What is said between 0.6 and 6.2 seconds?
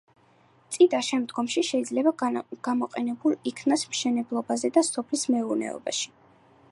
წიდა შემდგომში შეიძლება გამოყენებულ იქნას მშენებლობებზე და სოფლის მეურნეობაში.